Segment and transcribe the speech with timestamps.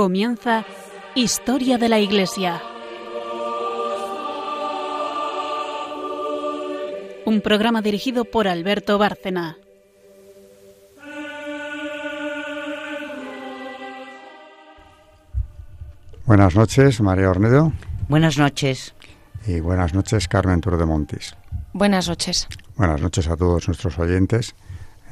[0.00, 0.64] Comienza
[1.14, 2.62] Historia de la Iglesia.
[7.26, 9.58] Un programa dirigido por Alberto Bárcena.
[16.24, 17.74] Buenas noches, María Ornedo.
[18.08, 18.94] Buenas noches.
[19.46, 21.36] Y buenas noches, Carmen Tour de Montis.
[21.74, 22.48] Buenas noches.
[22.74, 24.54] Buenas noches a todos nuestros oyentes.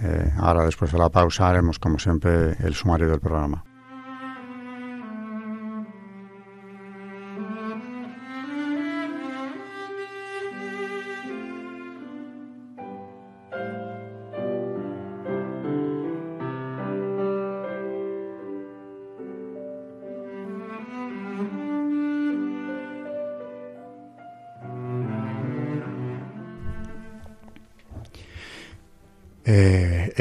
[0.01, 3.68] Eh, ahora, después de la pausa, haremos, como siempre, el sumario del programa.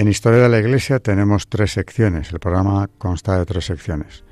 [0.08, 2.32] En Historia de la Iglesia tenemos tres secciones.
[2.32, 4.24] El programa consta de tres secciones.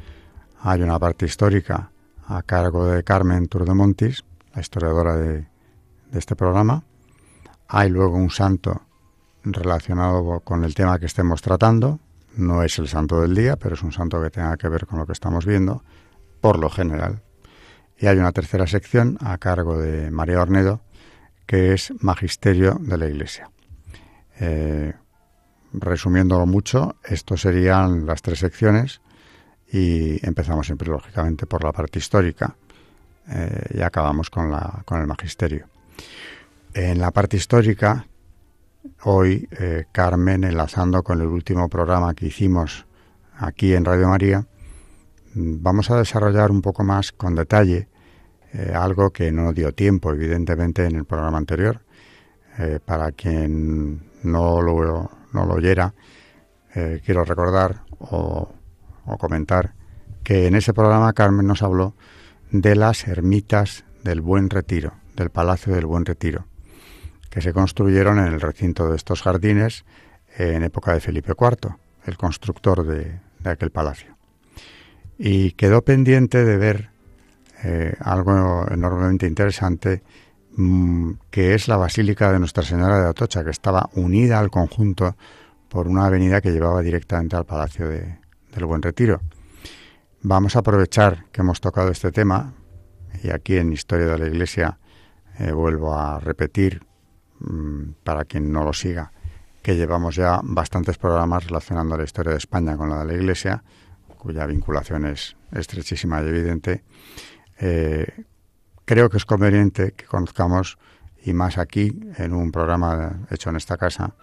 [0.61, 1.91] Hay una parte histórica
[2.25, 4.23] a cargo de Carmen Turdemontis,
[4.53, 5.49] la historiadora de,
[6.13, 6.85] este programa.
[7.67, 8.83] Hay luego un santo
[9.43, 11.99] relacionado con el tema que estemos tratando.
[12.37, 14.97] No es el santo del día, pero es un santo que tenga que ver con
[14.97, 15.83] lo que estamos viendo,
[16.39, 17.21] por lo general.
[17.97, 20.79] Y hay una tercera sección a cargo de María Ornedo,
[21.45, 23.51] que es Magisterio de la Iglesia.
[24.39, 24.93] Eh,
[25.79, 29.01] resumiéndolo mucho, estos serían las tres secciones
[29.71, 32.55] y empezamos siempre, lógicamente, por la parte histórica
[33.27, 35.67] eh, y acabamos con, la, con el magisterio.
[36.73, 38.05] En la parte histórica,
[39.03, 42.85] hoy eh, Carmen, enlazando con el último programa que hicimos
[43.37, 44.45] aquí en Radio María,
[45.33, 47.87] vamos a desarrollar un poco más con detalle
[48.53, 51.81] eh, algo que no dio tiempo, evidentemente, en el programa anterior.
[52.85, 55.93] Para quien no lo, no lo oyera,
[56.73, 58.51] eh, quiero recordar o,
[59.19, 59.73] comentar
[60.23, 61.93] que en ese programa Carmen nos habló
[62.51, 66.47] de las ermitas del Buen Retiro, del Palacio del Buen Retiro,
[67.29, 69.85] que se construyeron en el recinto de estos jardines
[70.37, 71.75] en época de Felipe IV,
[72.05, 74.17] el constructor de, aquel palacio.
[75.19, 76.89] Y quedó pendiente de ver
[77.63, 80.01] eh, algo enormemente interesante
[81.29, 85.17] que es la Basílica de Nuestra Señora de Atocha, que estaba unida al conjunto
[85.69, 88.19] por una avenida que llevaba directamente al Palacio de,
[88.53, 89.21] del Buen Retiro.
[90.21, 92.53] Vamos a aprovechar que hemos tocado este tema
[93.21, 94.79] y aquí en Historia de la Iglesia
[95.39, 96.81] eh, vuelvo a repetir,
[97.39, 99.11] mmm, para quien no lo siga,
[99.61, 103.63] que llevamos ya bastantes programas relacionando la historia de España con la de la Iglesia,
[104.17, 106.83] cuya vinculación es estrechísima y evidente.
[107.59, 108.25] Eh,
[108.85, 110.77] creo que es conveniente que conozcamos,
[111.23, 114.15] y más aquí, en un programa hecho en esta casa,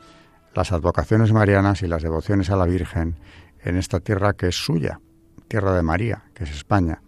[0.55, 3.17] las advocaciones marianas y las devociones a la Virgen
[3.61, 5.01] en esta tierra que es suya,
[5.49, 7.03] tierra de María, que es España.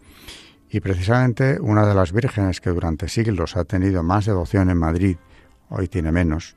[0.68, 5.16] Y precisamente una de las vírgenes que durante siglos ha tenido más devoción en Madrid,
[5.68, 6.56] hoy tiene menos,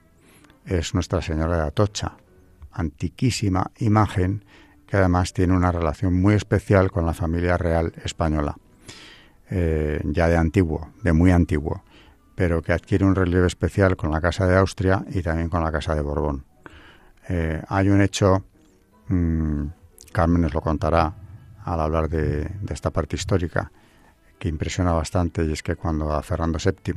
[0.65, 2.17] es Nuestra Señora de Atocha,
[2.71, 4.43] antiquísima imagen
[4.87, 8.57] que además tiene una relación muy especial con la familia real española,
[9.49, 11.83] eh, ya de antiguo, de muy antiguo,
[12.35, 15.71] pero que adquiere un relieve especial con la Casa de Austria y también con la
[15.71, 16.43] Casa de Borbón.
[17.29, 18.43] Eh, hay un hecho,
[19.07, 19.67] mmm,
[20.11, 21.13] Carmen nos lo contará
[21.63, 23.71] al hablar de, esta parte histórica,
[24.37, 26.93] que impresiona bastante y es que cuando a Fernando VII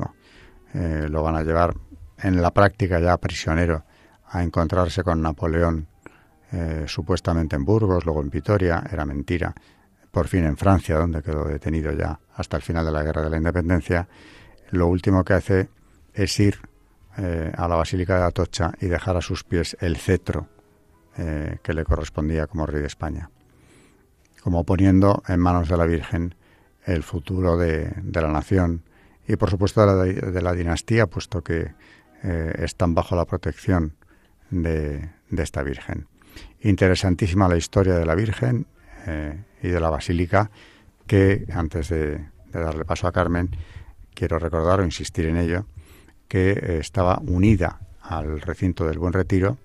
[0.75, 1.75] eh, lo van a llevar
[2.19, 3.85] en la práctica ya prisionero
[4.27, 5.87] a encontrarse con Napoleón,
[6.87, 9.55] supuestamente en Burgos, luego en Vitoria, era mentira,
[10.11, 13.31] por fin en Francia, donde quedó detenido ya hasta el final de la Guerra de
[13.31, 14.09] la Independencia,
[14.71, 15.69] lo último que hace
[16.15, 16.59] es ir
[17.19, 20.49] eh, a la Basílica de Atocha y dejar a sus pies el cetro
[21.17, 23.31] eh, que le correspondía como rey de España,
[24.43, 26.35] como poniendo en manos de la Virgen
[26.85, 28.83] el futuro de, la nación
[29.27, 31.75] y por supuesto de la, dinastía, puesto que
[32.23, 33.95] eh, están bajo la protección
[34.51, 36.07] de, esta Virgen.
[36.61, 38.67] Interesantísima la historia de la Virgen
[39.63, 40.51] y de la Basílica,
[41.07, 43.51] que antes de, darle paso a Carmen,
[44.15, 45.67] quiero recordar o insistir en ello,
[46.29, 49.59] que eh, estaba unida al recinto del Buen Retiro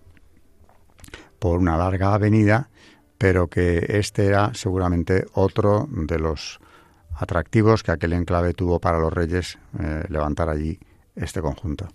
[1.40, 2.70] por una larga avenida,
[3.18, 6.60] pero que este era seguramente otro de los
[7.18, 10.80] atractivos que aquel enclave tuvo para los reyes eh, levantar allí
[11.16, 11.88] este conjunto.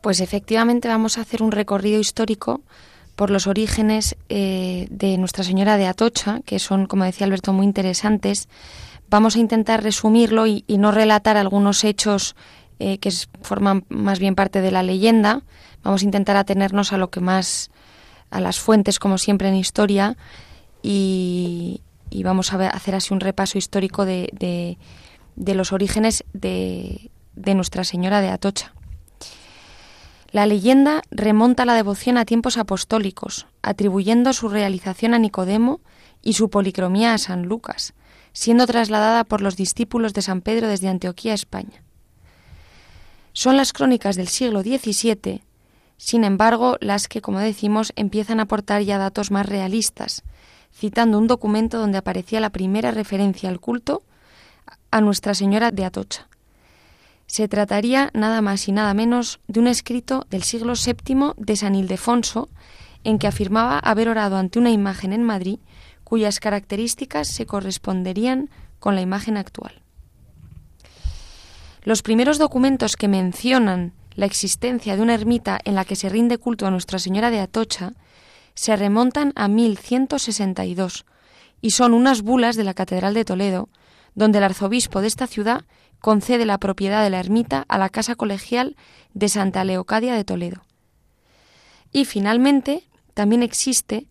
[0.00, 2.62] Pues efectivamente vamos a hacer un recorrido histórico
[3.16, 7.66] por los orígenes eh, de Nuestra Señora de Atocha, que son, como decía Alberto, muy
[7.66, 8.48] interesantes.
[9.10, 12.34] Vamos a intentar resumirlo y, no relatar algunos hechos
[12.78, 13.12] eh, que
[13.42, 15.42] forman más bien parte de la leyenda.
[15.82, 17.70] Vamos a intentar atenernos a lo que más,
[18.30, 20.16] a las fuentes, como siempre en historia,
[20.82, 21.82] y,
[22.24, 24.78] vamos a hacer así un repaso histórico de,
[25.36, 28.72] de los orígenes de, de Nuestra Señora de Atocha.
[30.32, 35.80] La leyenda remonta la devoción a tiempos apostólicos, atribuyendo su realización a Nicodemo
[36.22, 37.94] y su policromía a San Lucas,
[38.32, 41.82] siendo trasladada por los discípulos de San Pedro desde Antioquía, España.
[43.32, 45.42] Son las crónicas del siglo XVII,
[45.96, 50.22] sin embargo, las que, como decimos, empiezan a aportar ya datos más realistas,
[50.72, 54.02] citando un documento donde aparecía la primera referencia al culto
[54.92, 56.29] a Nuestra Señora de Atocha.
[57.30, 61.76] Se trataría nada más y nada menos de un escrito del siglo VII de San
[61.76, 62.48] Ildefonso,
[63.04, 65.60] en que afirmaba haber orado ante una imagen en Madrid
[66.02, 68.50] cuyas características se corresponderían
[68.80, 69.80] con la imagen actual.
[71.84, 76.36] Los primeros documentos que mencionan la existencia de una ermita en la que se rinde
[76.36, 77.92] culto a Nuestra Señora de Atocha
[78.54, 81.06] se remontan a 1162
[81.60, 83.68] y son unas bulas de la Catedral de Toledo,
[84.14, 85.64] donde el arzobispo de esta ciudad
[86.00, 88.76] concede la propiedad de la ermita a la Casa Colegial
[89.14, 90.62] de Santa Leocadia de Toledo.
[91.92, 92.84] Y finalmente,
[93.14, 94.06] también existe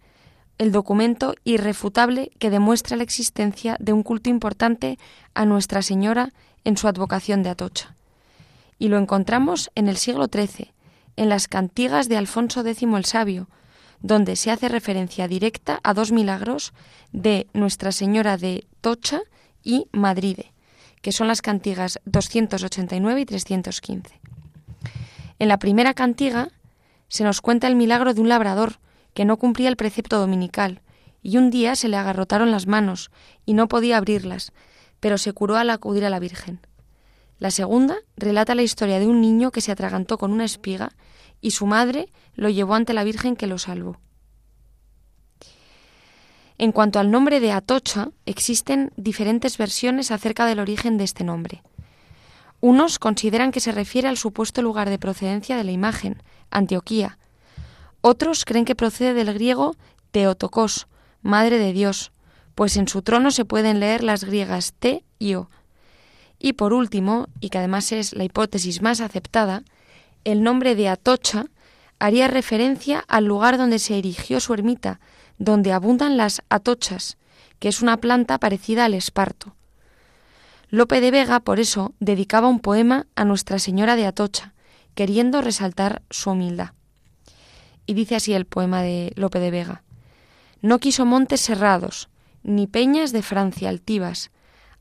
[0.57, 4.99] el documento irrefutable que demuestra la existencia de un culto importante
[5.33, 6.33] a Nuestra Señora
[6.65, 7.95] en su advocación de Atocha.
[8.77, 10.73] Y lo encontramos en el siglo XIII,
[11.15, 13.49] en las cantigas de Alfonso X el Sabio,
[14.01, 16.73] donde se hace referencia directa a dos milagros
[17.11, 19.21] de Nuestra Señora de Tocha
[19.63, 20.53] y Madride,
[21.01, 24.19] que son las cantigas 289 y 315.
[25.39, 26.49] En la primera cantiga
[27.07, 28.79] se nos cuenta el milagro de un labrador
[29.13, 30.81] que no cumplía el precepto dominical,
[31.21, 33.11] y un día se le agarrotaron las manos
[33.45, 34.51] y no podía abrirlas,
[34.99, 36.59] pero se curó al acudir a la Virgen.
[37.39, 40.91] La segunda relata la historia de un niño que se atragantó con una espiga
[41.41, 43.97] y su madre lo llevó ante la Virgen que lo salvó.
[46.59, 51.63] En cuanto al nombre de Atocha, existen diferentes versiones acerca del origen de este nombre.
[52.59, 56.21] Unos consideran que se refiere al supuesto lugar de procedencia de la imagen,
[56.51, 57.17] Antioquía.
[58.01, 59.77] Otros creen que procede del griego
[60.11, 60.87] Teotokos,
[61.21, 62.11] Madre de Dios,
[62.55, 65.49] pues en su trono se pueden leer las griegas Te y O.
[66.39, 69.63] Y por último, y que además es la hipótesis más aceptada,
[70.25, 71.45] el nombre de Atocha
[71.99, 74.99] haría referencia al lugar donde se erigió su ermita,
[75.39, 77.17] donde abundan las atochas,
[77.57, 79.55] que es una planta parecida al esparto.
[80.69, 84.53] Lope de Vega, por eso, dedicaba un poema a Nuestra Señora de Atocha,
[84.93, 86.73] queriendo resaltar su humildad.
[87.87, 89.81] Y dice así el poema de Lope de Vega.
[90.61, 92.09] No quiso montes cerrados,
[92.43, 94.29] ni peñas de Francia altivas,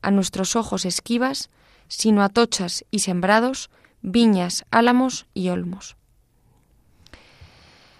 [0.01, 1.49] a nuestros ojos esquivas,
[1.87, 3.69] sino atochas y sembrados,
[4.01, 5.95] viñas, álamos y olmos.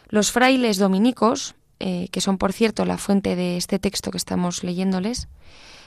[0.10, 4.64] Los frailes dominicos, eh, que son por cierto la fuente de este texto que estamos
[4.64, 5.28] leyéndoles,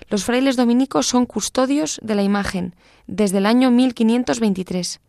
[0.09, 2.75] los frailes dominicos son custodios de la imagen
[3.07, 5.00] desde el año 1523,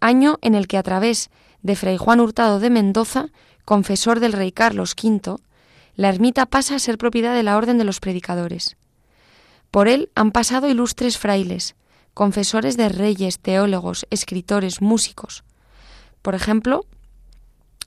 [0.00, 1.30] año en el que a través
[1.62, 3.28] de Fray Juan Hurtado de Mendoza,
[3.64, 5.36] confesor del rey Carlos V,
[5.96, 8.76] la ermita pasa a ser propiedad de la Orden de los Predicadores.
[9.70, 11.74] Por él han pasado ilustres frailes,
[12.14, 15.44] confesores de reyes, teólogos, escritores, músicos.
[16.22, 16.86] Por ejemplo,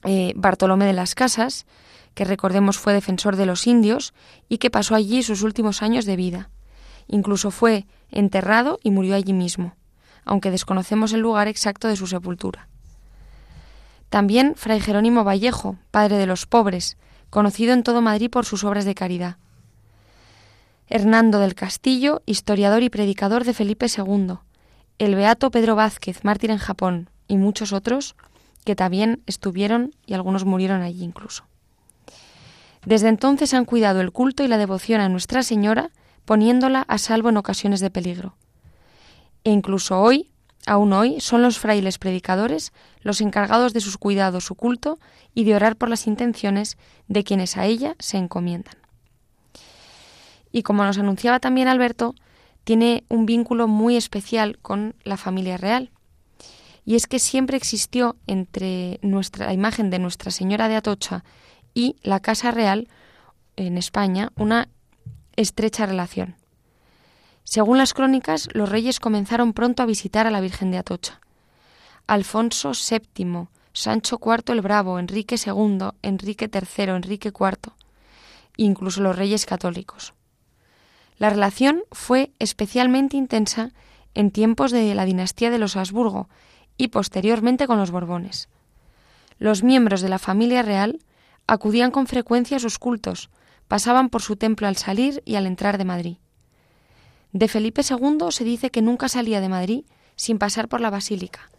[0.04, 1.66] eh, Bartolomé de las Casas,
[2.18, 4.12] que recordemos fue defensor de los indios
[4.48, 6.50] y que pasó allí sus últimos años de vida.
[7.06, 9.76] Incluso fue enterrado y murió allí mismo,
[10.24, 12.66] aunque desconocemos el lugar exacto de su sepultura.
[14.10, 16.96] También Fray Jerónimo Vallejo, padre de los pobres,
[17.30, 19.36] conocido en todo Madrid por sus obras de caridad.
[20.88, 24.38] Hernando del Castillo, historiador y predicador de Felipe II.
[24.98, 28.16] El beato Pedro Vázquez, mártir en Japón, y muchos otros
[28.64, 31.47] que también estuvieron y algunos murieron allí incluso.
[32.88, 35.90] Desde entonces han cuidado el culto y la devoción a Nuestra Señora,
[36.24, 38.34] poniéndola a salvo en ocasiones de peligro.
[39.44, 40.30] E incluso hoy,
[40.66, 44.98] aún hoy, son los frailes predicadores los encargados de sus cuidados, su culto
[45.34, 46.78] y de orar por las intenciones
[47.08, 48.76] de quienes a ella se encomiendan.
[50.50, 52.14] Y como nos anunciaba también Alberto,
[52.64, 55.90] tiene un vínculo muy especial con la familia real.
[56.86, 61.22] Y es que siempre existió entre nuestra, la imagen de Nuestra Señora de Atocha
[61.74, 62.88] y la Casa Real
[63.56, 64.68] en España una
[65.36, 66.36] estrecha relación.
[67.44, 71.20] Según las crónicas, los reyes comenzaron pronto a visitar a la Virgen de Atocha.
[72.06, 77.72] Alfonso VII, Sancho IV el Bravo, Enrique II, Enrique III, Enrique IV,
[78.56, 80.14] incluso los reyes católicos.
[81.18, 83.72] La relación fue especialmente intensa
[84.14, 86.28] en tiempos de la dinastía de los Habsburgo
[86.76, 88.48] y posteriormente con los Borbones.
[89.38, 90.98] Los miembros de la familia real
[91.48, 93.30] acudían con frecuencia a sus cultos,
[93.66, 96.16] pasaban por su templo al salir y al entrar de Madrid.
[97.32, 101.50] De Felipe II se dice que nunca salía de Madrid sin pasar por la basílica.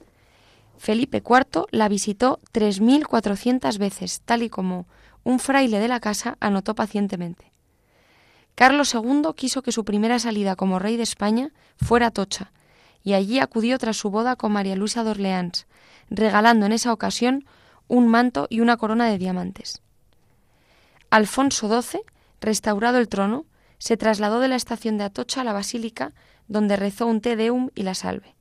[0.78, 4.88] Felipe IV la visitó 3.400 veces, tal y como
[5.24, 7.52] un fraile de la casa anotó pacientemente.
[8.56, 12.52] Carlos II quiso que su primera salida como rey de España fuera a Tocha,
[13.04, 15.68] y allí acudió tras su boda con María Luisa de Orleans,
[16.10, 17.46] regalando en esa ocasión
[17.90, 19.82] un manto y una corona de diamantes.
[21.10, 22.00] Alfonso XII,
[22.40, 23.46] restaurado el trono,
[23.80, 26.14] se trasladó de la estación de Atocha a la basílica,
[26.48, 28.36] donde rezó un Te Deum y la salve.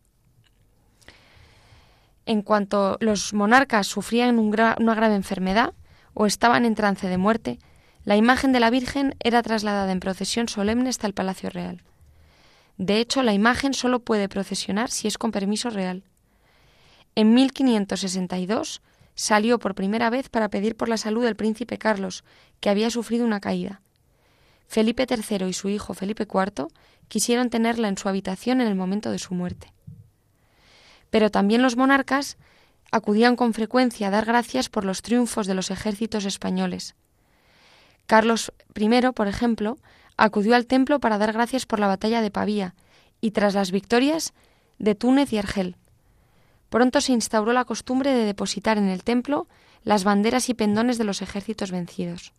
[2.26, 5.73] En cuanto los monarcas sufrían una grave enfermedad
[6.12, 7.59] o estaban en trance de muerte,
[8.05, 11.83] la imagen de la Virgen era trasladada en procesión solemne hasta el Palacio Real.
[12.76, 16.05] De hecho, la imagen solo puede procesionar si es con permiso real.
[17.17, 18.83] En 1562
[19.19, 22.23] salió por primera vez para pedir por la salud del príncipe Carlos,
[22.61, 23.83] que había sufrido una caída.
[24.69, 26.69] Felipe III y su hijo Felipe IV
[27.09, 29.73] quisieron tenerla en su habitación en el momento de su muerte.
[31.11, 32.37] Pero también los monarcas
[32.93, 36.95] acudían con frecuencia a dar gracias por los triunfos de los ejércitos españoles.
[38.07, 39.79] Carlos I, por ejemplo,
[40.17, 42.77] acudió al templo para dar gracias por la batalla de Pavía
[43.21, 44.33] y tras las victorias
[44.79, 45.75] de Túnez y Argel.
[46.71, 49.47] Pronto se instauró la costumbre de depositar en el templo
[49.85, 52.33] las banderas y pendones de los ejércitos vencidos.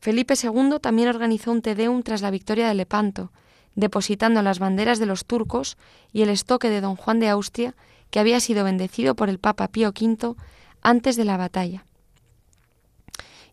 [0.00, 3.30] Felipe II también organizó un Tedeum tras la victoria de Lepanto,
[3.74, 5.78] depositando las banderas de los turcos
[6.12, 7.74] y el estoque de don Juan de Austria,
[8.10, 10.34] que había sido bendecido por el Papa Pío V
[10.82, 11.84] antes de la batalla.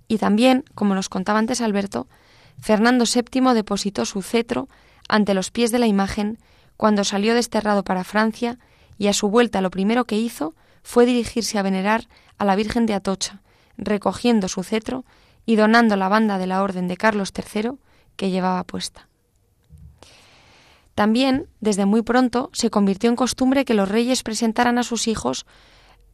[0.07, 2.07] Y también, como nos contaba antes Alberto,
[2.59, 4.67] Fernando VII depositó su cetro
[5.07, 6.39] ante los pies de la imagen
[6.75, 8.57] cuando salió desterrado para Francia
[8.99, 10.53] y a su vuelta lo primero que hizo
[10.83, 13.41] fue dirigirse a venerar a la Virgen de Atocha,
[13.77, 15.05] recogiendo su cetro
[15.45, 17.71] y donando la banda de la Orden de Carlos III
[18.15, 19.07] que llevaba puesta.
[20.93, 25.45] También, desde muy pronto, se convirtió en costumbre que los reyes presentaran a sus hijos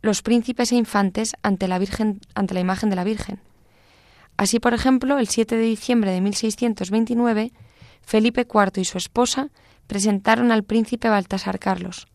[0.03, 3.39] los príncipes e infantes ante la, Virgen, ante la imagen de la Virgen.
[4.37, 7.51] Así, por ejemplo, el 7 de diciembre de 1629,
[8.03, 9.49] Felipe IV y su esposa
[9.87, 12.07] presentaron al príncipe Baltasar Carlos.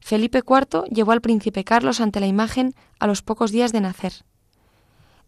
[0.00, 4.12] Felipe IV llevó al príncipe Carlos ante la imagen a los pocos días de nacer.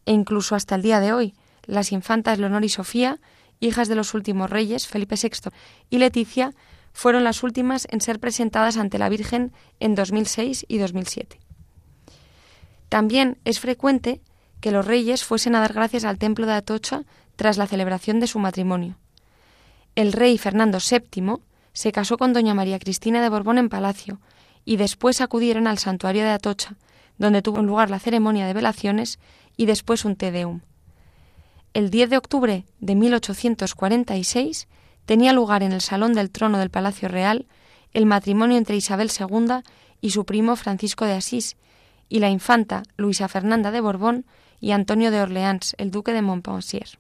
[0.06, 1.34] E incluso hasta el día de hoy,
[1.66, 3.20] las infantas Leonor y Sofía,
[3.60, 5.50] hijas de los últimos reyes, Felipe VI
[5.90, 6.54] y Leticia,
[6.92, 11.38] fueron las últimas en ser presentadas ante la Virgen en 2006 y 2007.
[12.88, 14.20] También es frecuente
[14.60, 17.04] que los reyes fuesen a dar gracias al templo de Atocha
[17.36, 18.98] tras la celebración de su matrimonio.
[19.94, 21.36] El rey Fernando VII
[21.72, 24.20] se casó con doña María Cristina de Borbón en palacio
[24.64, 26.76] y después acudieron al santuario de Atocha,
[27.18, 29.18] donde tuvo lugar la ceremonia de velaciones
[29.56, 30.60] y después un Te Deum.
[31.74, 34.68] El 10 de octubre de 1846
[35.06, 37.46] tenía lugar en el salón del trono del Palacio Real
[37.92, 39.62] el matrimonio entre Isabel II
[40.00, 41.56] y su primo Francisco de Asís
[42.08, 44.26] y la infanta Luisa Fernanda de Borbón
[44.60, 46.98] y Antonio de Orleans, el duque de Montpensier.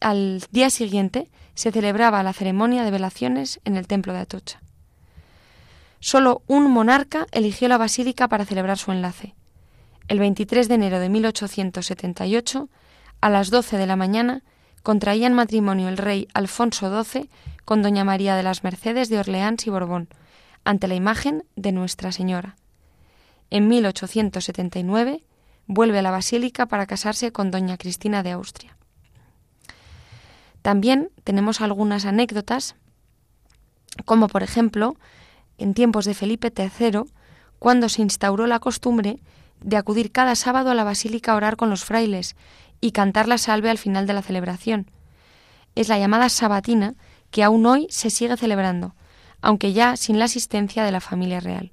[0.00, 4.60] Al día siguiente se celebraba la ceremonia de velaciones en el templo de Atocha.
[6.04, 9.34] Solo un monarca eligió la basílica para celebrar su enlace.
[10.06, 12.68] El 23 de enero de 1878,
[13.22, 14.42] a las 12 de la mañana,
[14.82, 17.30] contraían matrimonio el rey Alfonso XII
[17.64, 20.10] con doña María de las Mercedes de Orleans y Borbón,
[20.62, 22.56] ante la imagen de Nuestra Señora.
[23.48, 25.24] En 1879,
[25.66, 28.76] vuelve a la basílica para casarse con doña Cristina de Austria.
[30.60, 32.76] También tenemos algunas anécdotas,
[34.04, 34.98] como por ejemplo,
[35.58, 37.02] en tiempos de Felipe III,
[37.58, 39.20] cuando se instauró la costumbre
[39.60, 42.36] de acudir cada sábado a la basílica a orar con los frailes
[42.80, 44.90] y cantar la salve al final de la celebración.
[45.74, 46.94] Es la llamada sabatina
[47.30, 48.94] que aún hoy se sigue celebrando,
[49.40, 51.72] aunque ya sin la asistencia de la familia real.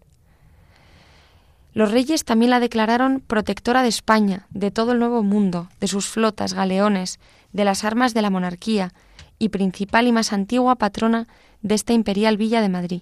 [1.74, 6.08] Los reyes también la declararon protectora de España, de todo el Nuevo Mundo, de sus
[6.08, 7.20] flotas, galeones,
[7.54, 8.94] de las armas de la monarquía
[9.40, 11.28] y principal y más antigua patrona
[11.62, 13.02] de esta imperial villa de Madrid.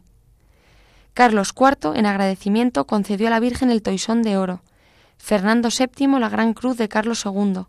[1.13, 4.61] Carlos IV, en agradecimiento, concedió a la Virgen el toisón de oro,
[5.17, 7.63] Fernando VII la Gran Cruz de Carlos II,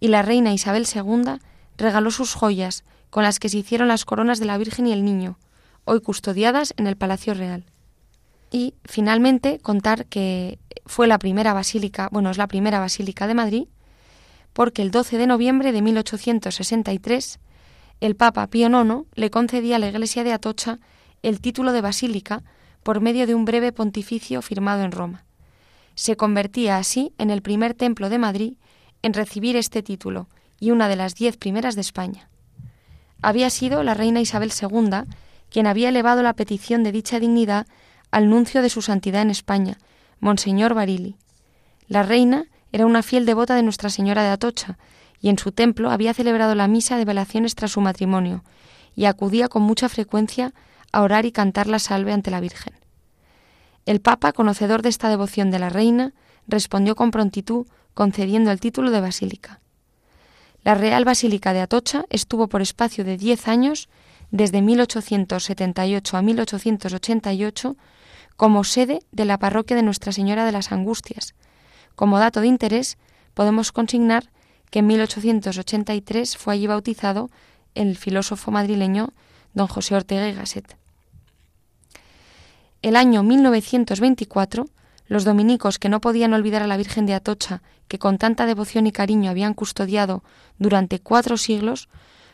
[0.00, 1.38] y la reina Isabel II
[1.76, 5.04] regaló sus joyas, con las que se hicieron las coronas de la Virgen y el
[5.04, 5.38] Niño,
[5.84, 7.64] hoy custodiadas en el Palacio Real.
[8.50, 13.68] Y finalmente contar que fue la primera basílica, bueno, es la primera basílica de Madrid,
[14.52, 17.38] porque el 12 de noviembre de 1863
[18.00, 20.80] el Papa Pío IX le concedía a la Iglesia de Atocha
[21.22, 22.42] el título de basílica
[22.82, 25.24] por medio de un breve pontificio firmado en Roma.
[25.94, 28.54] Se convertía así en el primer templo de Madrid
[29.02, 32.28] en recibir este título y una de las diez primeras de España.
[33.20, 35.06] Había sido la reina Isabel II
[35.50, 37.66] quien había elevado la petición de dicha dignidad
[38.10, 39.78] al nuncio de su santidad en España,
[40.18, 41.16] Monseñor Barili.
[41.88, 44.78] La reina era una fiel devota de Nuestra Señora de Atocha,
[45.20, 48.44] y en su templo había celebrado la misa de velaciones tras su matrimonio,
[48.96, 50.54] y acudía con mucha frecuencia
[50.92, 52.74] a orar y cantar la salve ante la Virgen.
[53.84, 56.12] El Papa, conocedor de esta devoción de la reina,
[56.46, 59.60] respondió con prontitud, concediendo el título de basílica.
[60.62, 63.88] La Real Basílica de Atocha estuvo por espacio de diez años,
[64.30, 67.76] desde 1878 a 1888,
[68.36, 71.34] como sede de la parroquia de Nuestra Señora de las Angustias.
[71.96, 72.96] Como dato de interés,
[73.34, 74.30] podemos consignar
[74.70, 77.30] que en 1883 fue allí bautizado
[77.74, 79.12] el filósofo madrileño
[79.54, 80.76] don José Ortega y Gasset.
[82.82, 84.66] El año 1924,
[85.06, 88.88] los dominicos que no podían olvidar a la Virgen de Atocha, que con tanta devoción
[88.88, 90.24] y cariño habían custodiado
[90.58, 91.88] durante cuatro siglos,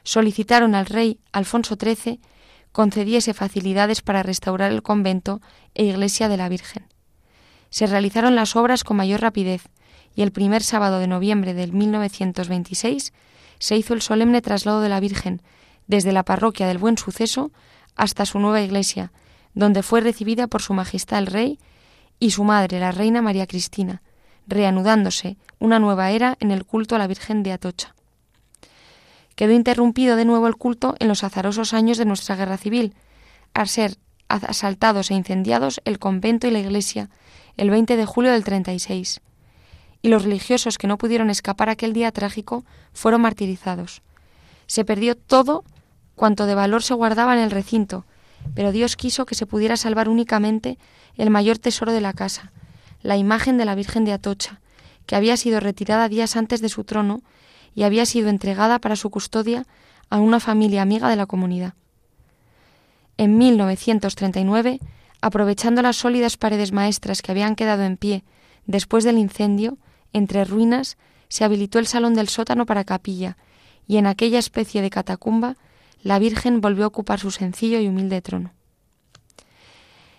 [0.04, 2.20] solicitaron al rey Alfonso XIII
[2.72, 5.42] concediese facilidades para restaurar el convento
[5.74, 6.86] e iglesia de la Virgen.
[7.68, 9.68] Se realizaron las obras con mayor rapidez
[10.14, 13.12] y el primer sábado de noviembre del 1926
[13.58, 15.42] se hizo el solemne traslado de la Virgen
[15.88, 17.50] desde la parroquia del Buen Suceso
[17.96, 19.12] hasta su nueva iglesia,
[19.54, 21.58] donde fue recibida por Su Majestad el Rey
[22.18, 24.02] y su madre, la Reina María Cristina,
[24.46, 27.94] reanudándose una nueva era en el culto a la Virgen de Atocha
[29.38, 32.96] quedó interrumpido de nuevo el culto en los azarosos años de nuestra guerra civil,
[33.54, 33.94] al ser
[34.26, 37.08] asaltados e incendiados el convento y la iglesia
[37.56, 39.20] el 20 de julio del 36.
[40.02, 44.02] Y los religiosos que no pudieron escapar aquel día trágico fueron martirizados.
[44.66, 45.62] Se perdió todo
[46.16, 48.06] cuanto de valor se guardaba en el recinto,
[48.54, 50.78] pero Dios quiso que se pudiera salvar únicamente
[51.16, 52.52] el mayor tesoro de la casa,
[53.02, 54.60] la imagen de la Virgen de Atocha,
[55.06, 57.22] que había sido retirada días antes de su trono
[57.74, 59.66] y había sido entregada para su custodia
[60.10, 61.74] a una familia amiga de la comunidad.
[63.16, 64.80] En 1939,
[65.20, 68.24] aprovechando las sólidas paredes maestras que habían quedado en pie
[68.66, 69.78] después del incendio,
[70.12, 70.96] entre ruinas,
[71.28, 73.36] se habilitó el salón del sótano para capilla,
[73.86, 75.56] y en aquella especie de catacumba
[76.02, 78.52] la Virgen volvió a ocupar su sencillo y humilde trono.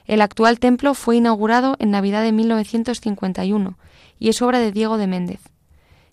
[0.05, 3.77] El actual templo fue inaugurado en Navidad de 1951
[4.17, 5.39] y es obra de Diego de Méndez.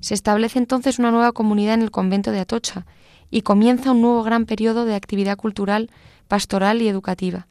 [0.00, 2.86] Se establece entonces una nueva comunidad en el convento de Atocha
[3.30, 5.90] y comienza un nuevo gran periodo de actividad cultural,
[6.28, 7.46] pastoral y educativa.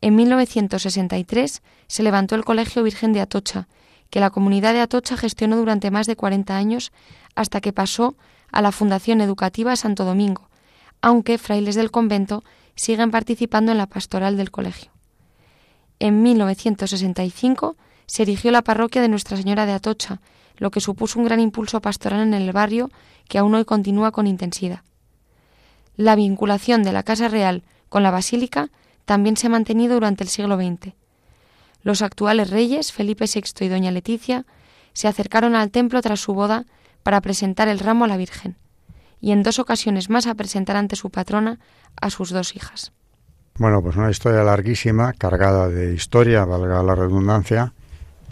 [0.00, 3.66] En 1963 se levantó el Colegio Virgen de Atocha,
[4.10, 6.92] que la comunidad de Atocha gestionó durante más de 40 años
[7.34, 8.16] hasta que pasó
[8.52, 10.48] a la Fundación Educativa Santo Domingo,
[11.00, 12.42] aunque frailes del convento
[12.74, 14.92] siguen participando en la pastoral del colegio.
[15.98, 20.20] En 1965 se erigió la parroquia de Nuestra Señora de Atocha,
[20.58, 22.90] lo que supuso un gran impulso pastoral en el barrio
[23.28, 24.82] que aún hoy continúa con intensidad.
[25.96, 28.70] La vinculación de la Casa Real con la Basílica
[29.04, 30.94] también se ha mantenido durante el siglo XX.
[31.82, 34.44] Los actuales reyes, Felipe VI y Doña Leticia,
[34.92, 36.66] se acercaron al templo tras su boda
[37.02, 38.56] para presentar el ramo a la Virgen,
[39.20, 41.58] y en dos ocasiones más a presentar ante su patrona
[42.00, 42.92] a sus dos hijas.
[43.58, 47.72] Bueno, pues una historia larguísima, cargada de historia, valga la redundancia,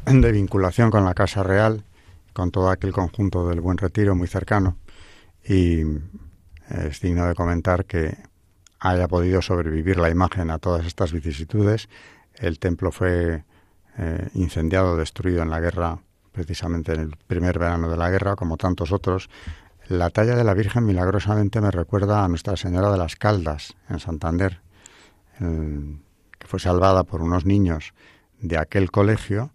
[0.04, 1.82] de vinculación con la Casa Real
[2.34, 4.76] con todo aquel conjunto del Buen Retiro muy cercano
[5.48, 5.82] y
[6.68, 8.16] es digno de comentar que
[8.80, 11.88] haya podido sobrevivir la imagen a todas estas vicisitudes.
[12.34, 13.44] El templo fue
[13.98, 15.98] eh, incendiado, destruido en la guerra,
[16.32, 19.30] precisamente en el primer verano de la guerra, como tantos otros.
[19.88, 24.00] La talla de la Virgen milagrosamente me recuerda a Nuestra Señora de las Caldas, en
[24.00, 24.62] Santander,
[25.38, 27.92] que fue salvada por unos niños
[28.40, 29.50] de aquel colegio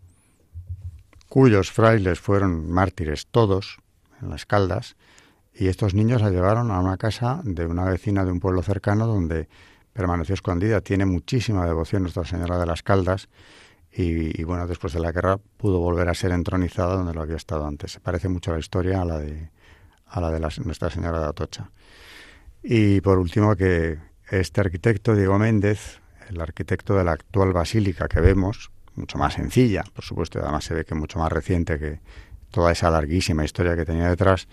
[1.30, 3.80] cuyos frailes fueron mártires todos
[4.22, 4.98] en las caldas,
[5.54, 9.08] y estos niños la llevaron a una casa de una vecina de un pueblo cercano
[9.08, 9.50] donde
[9.94, 10.82] permaneció escondida.
[10.82, 13.30] Tiene muchísima devoción Nuestra Señora de las Caldas
[13.92, 17.66] y, bueno, después de la guerra pudo volver a ser entronizada donde lo había estado
[17.66, 17.94] antes.
[17.94, 19.50] Se parece mucho a la historia a la de,
[20.10, 21.70] a la de Nuestra Señora de Atocha.
[22.64, 23.98] Y por último que
[24.30, 29.84] este arquitecto, Diego Méndez, el arquitecto de la actual basílica que vemos, mucho más sencilla,
[29.94, 32.00] por supuesto, y además se ve que mucho más reciente que
[32.52, 34.48] toda esa larguísima historia que tenía detrás,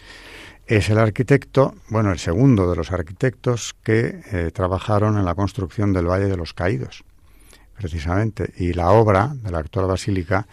[0.66, 5.92] es el arquitecto, bueno, el segundo de los arquitectos que eh, trabajaron en la construcción
[5.92, 7.04] del Valle de los Caídos,
[7.76, 10.46] precisamente, y la obra de la actual basílica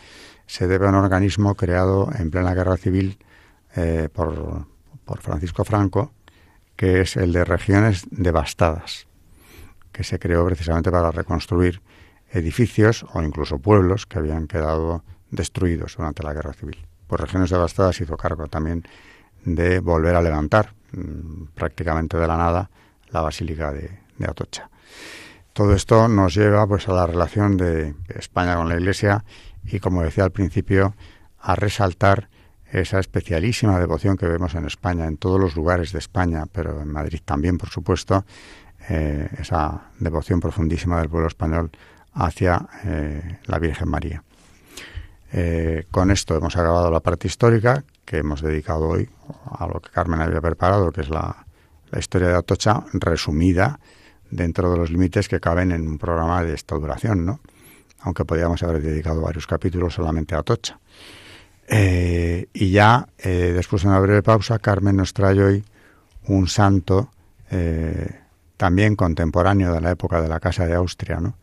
[0.46, 3.18] se debe a un organismo creado en plena guerra civil
[3.76, 4.68] eh, por,
[5.06, 6.13] por Francisco Franco,
[6.76, 9.08] que es el de regiones devastadas,
[9.92, 11.82] que se creó precisamente para reconstruir
[12.32, 16.78] edificios o incluso pueblos que habían quedado destruidos durante la guerra civil.
[17.08, 18.84] Por regiones devastadas hizo cargo también
[19.46, 22.70] de volver a levantar mm, prácticamente de la nada
[23.10, 24.70] la basílica de, de, Atocha.
[25.54, 29.24] Todo esto nos lleva pues a la relación de España con la Iglesia
[29.63, 30.96] y como decía al principio
[31.39, 32.30] a resaltar
[32.74, 36.92] esa especialísima devoción que vemos en España, en todos los lugares de España, pero en
[36.92, 38.26] Madrid también, por supuesto,
[38.90, 41.70] eh, esa devoción profundísima del pueblo español
[42.14, 44.24] hacia eh, la Virgen María.
[45.32, 49.08] Eh, con esto hemos acabado la parte histórica que hemos dedicado hoy
[49.52, 51.46] a lo que Carmen había preparado, que es la,
[51.96, 53.80] historia de Atocha resumida
[54.32, 57.40] dentro de los límites que caben en un programa de esta duración, ¿no?
[58.00, 60.80] Aunque podríamos haber dedicado varios capítulos solamente a Atocha.
[61.67, 65.63] Eh, y ya, eh, después de una breve pausa, Carmen nos trae hoy
[66.28, 67.12] un santo
[67.52, 68.19] eh,
[68.58, 71.36] también contemporáneo de la época de la Casa de Austria, ¿no?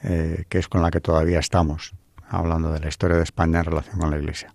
[0.00, 1.92] que es con la que todavía estamos,
[2.28, 4.54] hablando de la historia de España en relación con la Iglesia.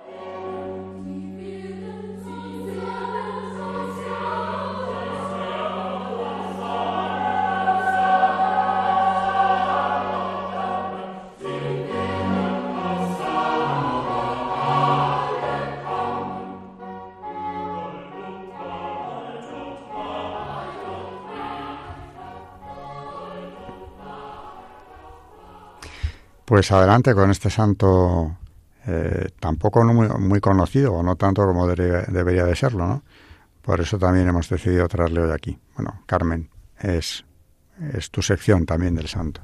[26.61, 28.37] Pues adelante con este santo
[28.85, 33.03] eh, tampoco muy, muy, conocido, o no tanto como debería de serlo, ¿no?
[33.63, 35.57] Por eso también hemos decidido traerle hoy aquí.
[35.75, 37.25] Bueno, Carmen, es,
[37.95, 39.41] es tu sección también del santo.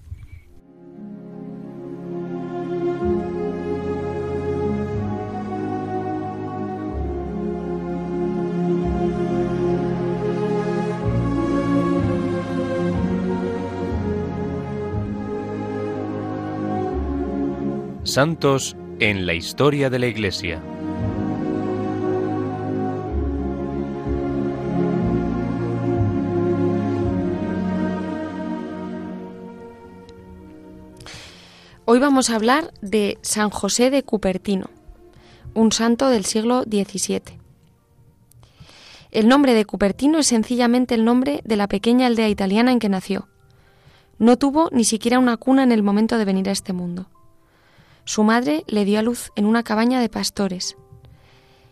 [18.18, 20.60] Santos en la historia de la Iglesia.
[31.86, 34.72] Hoy vamos a hablar de San José de Cupertino,
[35.54, 37.22] un santo del siglo XVII.
[39.12, 42.90] El nombre de Cupertino es sencillamente el nombre de la pequeña aldea italiana en que
[42.90, 43.28] nació.
[44.18, 47.12] No tuvo ni siquiera una cuna en el momento de venir a este mundo.
[48.08, 50.78] Su madre le dio a luz en una cabaña de pastores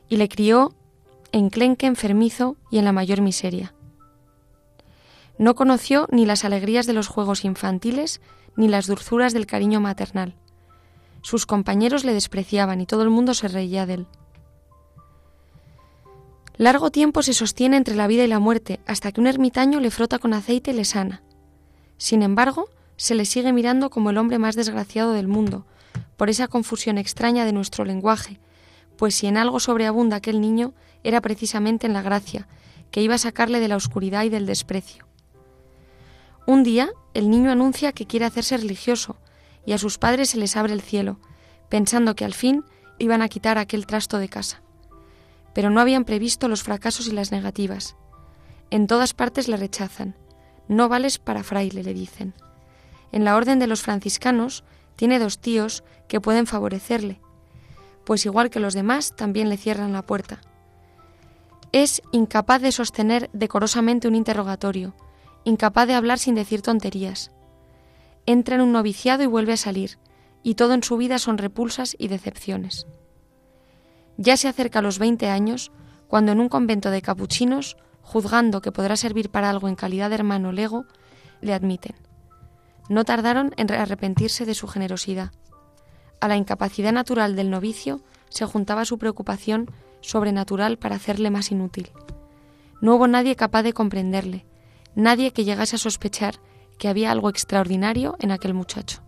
[0.10, 0.76] y le crió
[1.32, 3.74] enclenque enfermizo y en la mayor miseria.
[5.38, 8.19] No conoció ni las alegrías de los juegos infantiles
[8.58, 10.36] ni las dulzuras del cariño maternal.
[11.21, 14.08] Sus compañeros le despreciaban y todo el mundo se reía de él.
[16.58, 19.89] Largo tiempo se sostiene entre la vida y la muerte hasta que un ermitaño le
[19.89, 21.24] frota con aceite y le sana.
[21.95, 22.67] Sin embargo,
[22.98, 25.65] se le sigue mirando como el hombre más desgraciado del mundo,
[26.17, 28.39] por esa confusión extraña de nuestro lenguaje,
[28.97, 30.73] pues si en algo sobreabunda aquel niño,
[31.04, 32.47] era precisamente en la gracia,
[32.91, 35.06] que iba a sacarle de la oscuridad y del desprecio.
[36.47, 39.17] Un día, el niño anuncia que quiere hacerse religioso,
[39.65, 41.19] y a sus padres se les abre el cielo,
[41.69, 42.63] pensando que al fin
[42.99, 44.62] iban a quitar aquel trasto de casa.
[45.54, 47.95] Pero no habían previsto los fracasos y las negativas.
[48.69, 50.15] En todas partes le rechazan.
[50.67, 52.34] No vales para fraile, le dicen.
[53.12, 54.63] En la orden de los franciscanos
[54.95, 57.19] tiene dos tíos que pueden favorecerle,
[58.05, 60.41] pues igual que los demás también le cierran la puerta.
[61.71, 64.95] Es incapaz de sostener decorosamente un interrogatorio,
[65.43, 67.31] incapaz de hablar sin decir tonterías.
[68.25, 69.97] Entra en un noviciado y vuelve a salir,
[70.41, 72.88] y todo en su vida son repulsas y decepciones.
[74.17, 75.71] Ya se acerca a los 20 años,
[76.08, 80.15] cuando en un convento de capuchinos, juzgando que podrá servir para algo en calidad de
[80.15, 80.86] hermano lego,
[81.41, 81.95] le admiten.
[82.89, 85.32] No tardaron en arrepentirse de su generosidad.
[86.19, 89.71] A la incapacidad natural del novicio se juntaba su preocupación
[90.02, 91.91] sobrenatural para hacerle más inútil.
[92.82, 94.45] No hubo nadie capaz de comprenderle,
[94.93, 96.36] nadie que llegase a sospechar
[96.78, 99.02] que había algo extraordinario en aquel muchacho.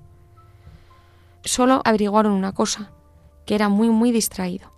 [1.43, 2.91] Solo averiguaron una cosa,
[3.45, 4.71] que era muy, muy distraído.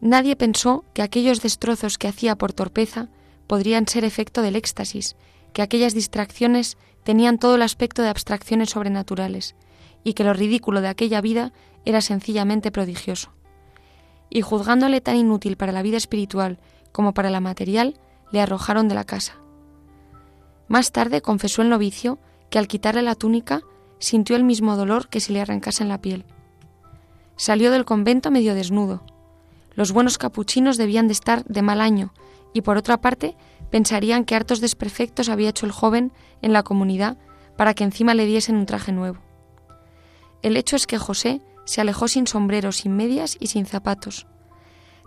[0.00, 3.08] Nadie pensó que aquellos destrozos que hacía por torpeza
[3.46, 5.16] podrían ser efecto del éxtasis,
[5.56, 9.56] que aquellas distracciones tenían todo el aspecto de abstracciones sobrenaturales,
[10.04, 11.54] y que lo ridículo de aquella vida
[11.86, 13.30] era sencillamente prodigioso.
[14.28, 16.58] Y juzgándole tan inútil para la vida espiritual
[16.92, 17.98] como para la material,
[18.32, 19.38] le arrojaron de la casa.
[20.68, 22.18] Más tarde confesó el novicio
[22.50, 23.62] que al quitarle la túnica
[23.98, 26.26] sintió el mismo dolor que si le arrancasen la piel.
[27.36, 29.06] Salió del convento medio desnudo.
[29.72, 32.12] Los buenos capuchinos debían de estar de mal año
[32.52, 33.36] y por otra parte
[33.70, 37.18] pensarían que hartos desperfectos había hecho el joven en la comunidad
[37.56, 39.18] para que encima le diesen un traje nuevo.
[40.42, 44.26] El hecho es que José se alejó sin sombrero, sin medias y sin zapatos.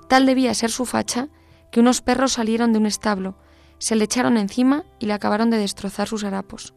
[0.07, 1.29] Tal debía ser su facha
[1.71, 3.37] que unos perros salieron de un establo,
[3.77, 6.73] se le echaron encima y le acabaron de destrozar sus harapos.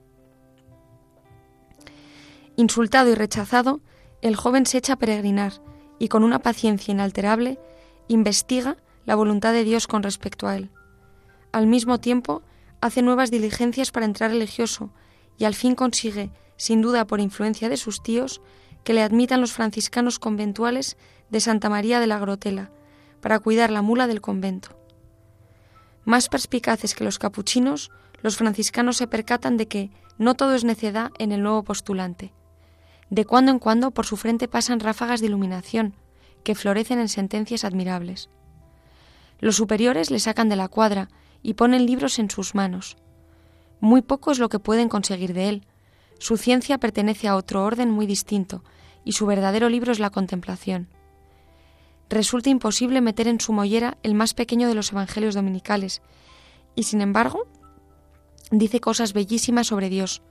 [2.56, 3.80] Insultado y rechazado,
[4.20, 5.54] el joven se echa a peregrinar
[5.98, 7.58] y con una paciencia inalterable
[8.08, 10.70] investiga la voluntad de Dios con respecto a él.
[11.52, 12.42] Al mismo tiempo,
[12.80, 14.90] hace nuevas diligencias para entrar religioso
[15.38, 18.40] y al fin consigue, sin duda por influencia de sus tíos,
[18.84, 20.96] que le admitan los franciscanos conventuales
[21.30, 22.70] de Santa María de la Grotela,
[23.20, 24.76] para cuidar la mula del convento.
[26.04, 27.90] Más perspicaces que los capuchinos,
[28.22, 32.32] los franciscanos se percatan de que no todo es necedad en el nuevo postulante.
[33.10, 35.94] De cuando en cuando por su frente pasan ráfagas de iluminación,
[36.44, 38.30] que florecen en sentencias admirables.
[39.38, 41.08] Los superiores le sacan de la cuadra
[41.42, 42.96] y ponen libros en sus manos.
[43.80, 45.66] Muy poco es lo que pueden conseguir de él.
[46.18, 48.62] Su ciencia pertenece a otro orden muy distinto,
[49.04, 50.88] y su verdadero libro es la contemplación
[52.12, 56.02] resulta imposible meter en su mollera el más pequeño de los evangelios dominicales,
[56.74, 57.46] y sin embargo
[58.50, 60.22] dice cosas bellísimas sobre Dios.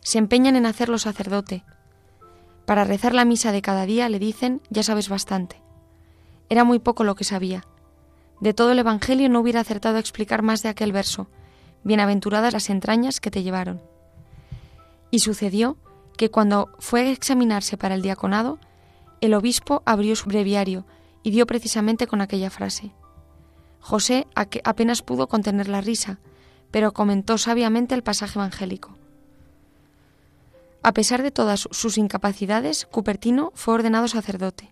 [0.00, 1.64] Se empeñan en hacerlo sacerdote.
[2.66, 5.62] Para rezar la misa de cada día le dicen, ya sabes bastante.
[6.50, 7.64] Era muy poco lo que sabía.
[8.40, 11.28] De todo el Evangelio no hubiera acertado a explicar más de aquel verso,
[11.82, 13.82] bienaventuradas las entrañas que te llevaron.
[15.10, 15.76] Y sucedió
[16.16, 18.58] que cuando fue a examinarse para el diaconado,
[19.20, 20.84] el obispo abrió su breviario
[21.22, 22.92] y dio precisamente con aquella frase.
[23.80, 26.20] José apenas pudo contener la risa,
[26.70, 28.96] pero comentó sabiamente el pasaje evangélico.
[30.82, 34.70] A pesar de todas sus incapacidades, Cupertino fue ordenado sacerdote.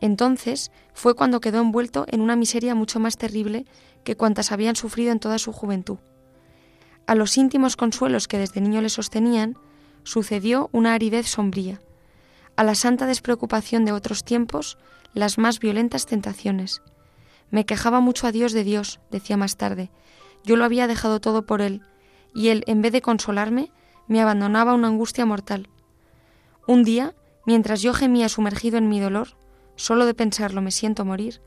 [0.00, 3.66] Entonces fue cuando quedó envuelto en una miseria mucho más terrible
[4.04, 5.98] que cuantas habían sufrido en toda su juventud.
[7.06, 9.56] A los íntimos consuelos que desde niño le sostenían,
[10.04, 11.80] sucedió una aridez sombría.
[12.56, 14.78] A la santa despreocupación de otros tiempos
[15.12, 16.82] las más violentas tentaciones.
[17.50, 19.90] Me quejaba mucho a Dios de Dios, decía más tarde.
[20.44, 21.82] Yo lo había dejado todo por Él,
[22.32, 23.72] y Él, en vez de consolarme,
[24.06, 25.68] me abandonaba una angustia mortal.
[26.66, 29.36] Un día, mientras yo gemía sumergido en mi dolor,
[29.80, 31.40] solo de pensarlo me siento morir,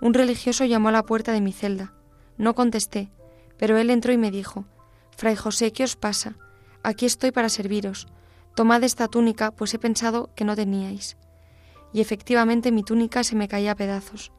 [0.00, 1.92] un religioso llamó a la puerta de mi celda.
[2.36, 3.10] No contesté,
[3.56, 4.64] pero él entró y me dijo,
[5.16, 6.36] Fray José, ¿qué os pasa?
[6.82, 8.06] Aquí estoy para serviros.
[8.54, 11.16] Tomad esta túnica, pues he pensado que no teníais
[11.92, 14.32] y efectivamente mi túnica se me caía a pedazos.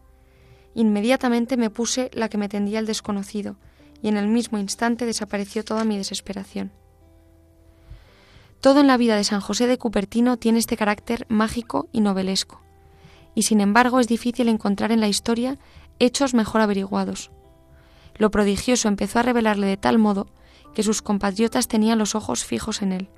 [0.75, 3.57] Inmediatamente me puse la que me tendía el desconocido,
[4.01, 6.71] y en el mismo instante desapareció toda mi desesperación.
[8.61, 12.61] Todo en la vida de San José de Cupertino tiene este carácter mágico y novelesco,
[13.35, 15.57] y sin embargo es difícil encontrar en la historia
[15.99, 17.31] hechos mejor averiguados.
[18.15, 20.27] Lo prodigioso empezó a revelarle de tal modo
[20.73, 23.09] que sus compatriotas tenían los ojos fijos en él.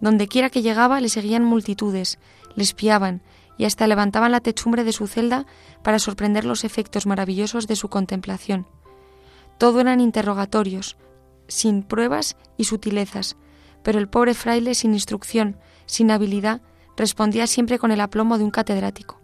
[0.00, 2.18] Donde quiera que llegaba le seguían multitudes,
[2.56, 3.22] le espiaban
[3.56, 5.46] y hasta levantaban la techumbre de su celda
[5.82, 8.66] para sorprender los efectos maravillosos de su contemplación.
[9.58, 10.96] Todo eran interrogatorios,
[11.46, 13.36] sin pruebas y sutilezas,
[13.82, 16.62] pero el pobre fraile sin instrucción, sin habilidad,
[16.96, 19.20] respondía siempre con el aplomo de un catedrático.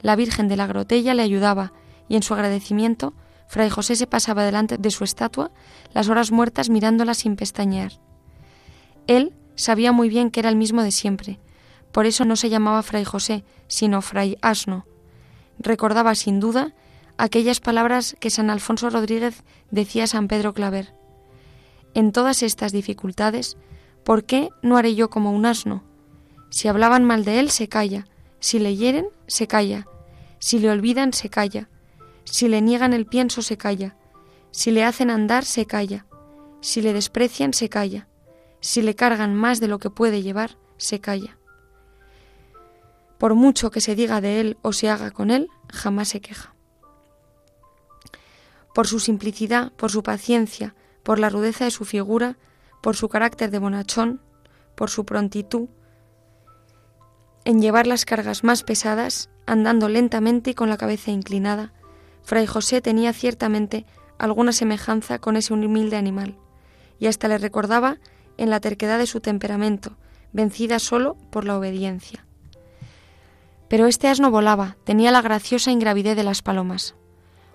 [0.00, 1.72] La Virgen de la Grotella le ayudaba,
[2.08, 3.14] y en su agradecimiento,
[3.48, 5.50] Fray José se pasaba delante de su estatua
[5.92, 7.92] las horas muertas mirándola sin pestañear.
[9.06, 11.40] Él sabía muy bien que era el mismo de siempre,
[11.92, 14.86] por eso no se llamaba Fray José, sino Fray Asno.
[15.58, 16.74] recordaba sin duda
[17.16, 20.94] aquellas palabras que San Alfonso Rodríguez decía a San Pedro Claver.
[21.94, 23.56] En todas estas dificultades,
[24.04, 25.82] ¿por qué no haré yo como un asno?
[26.50, 28.06] Si hablaban mal de él, se calla.
[28.40, 29.86] Si le hieren, se calla.
[30.38, 31.68] Si le olvidan, se calla.
[32.24, 33.96] Si le niegan el pienso, se calla.
[34.50, 36.06] Si le hacen andar, se calla.
[36.60, 38.08] Si le desprecian, se calla.
[38.60, 41.38] Si le cargan más de lo que puede llevar, se calla.
[43.18, 46.54] Por mucho que se diga de él o se haga con él, jamás se queja.
[48.74, 52.38] Por su simplicidad, por su paciencia, por la rudeza de su figura,
[52.80, 54.20] por su carácter de bonachón,
[54.76, 55.68] por su prontitud,
[57.44, 61.72] en llevar las cargas más pesadas, andando lentamente y con la cabeza inclinada,
[62.22, 63.86] Fray José tenía ciertamente
[64.18, 66.36] alguna semejanza con ese humilde animal,
[66.98, 67.98] y hasta le recordaba
[68.36, 69.96] en la terquedad de su temperamento,
[70.32, 72.26] vencida solo por la obediencia.
[73.68, 76.94] Pero este asno volaba, tenía la graciosa ingravidez de las palomas.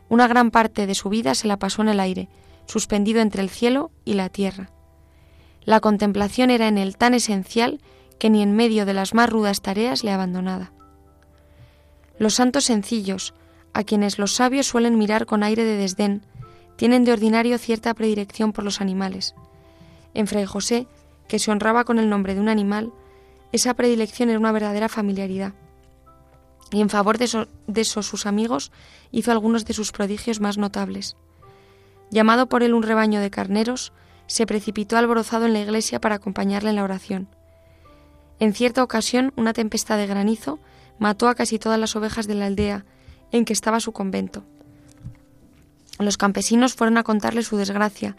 [0.09, 2.29] Una gran parte de su vida se la pasó en el aire,
[2.65, 4.69] suspendido entre el cielo y la tierra.
[5.65, 7.81] La contemplación era en él tan esencial
[8.19, 10.71] que ni en medio de las más rudas tareas le abandonaba.
[12.17, 13.33] Los santos sencillos,
[13.73, 16.25] a quienes los sabios suelen mirar con aire de desdén,
[16.75, 19.35] tienen de ordinario cierta predilección por los animales.
[20.13, 20.87] En Fray José,
[21.27, 22.91] que se honraba con el nombre de un animal,
[23.51, 25.53] esa predilección era una verdadera familiaridad.
[26.71, 28.71] Y en favor de, de esos sus amigos
[29.11, 31.15] hizo algunos de sus prodigios más notables.
[32.09, 33.93] Llamado por él un rebaño de carneros,
[34.27, 37.27] se precipitó alborozado en la iglesia para acompañarle en la oración.
[38.39, 40.59] En cierta ocasión, una tempestad de granizo
[40.99, 42.85] mató a casi todas las ovejas de la aldea
[43.31, 44.43] en que estaba su convento.
[45.99, 48.15] Los campesinos fueron a contarle su desgracia,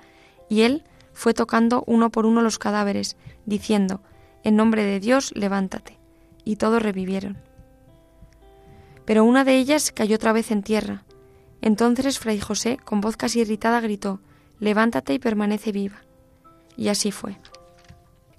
[0.49, 4.01] y él fue tocando uno por uno los cadáveres, diciendo,
[4.43, 5.99] En nombre de Dios, levántate.
[6.45, 7.39] Y todos revivieron.
[9.05, 11.05] Pero una de ellas cayó otra vez en tierra.
[11.63, 14.21] Entonces Fray José, con voz casi irritada, gritó,
[14.61, 16.03] Levántate y permanece viva.
[16.77, 17.39] Y así fue.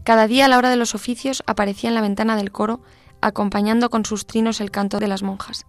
[0.06, 2.80] Cada día a la hora de los oficios aparecía en la ventana del coro,
[3.22, 5.66] acompañando con sus trinos el canto de las monjas.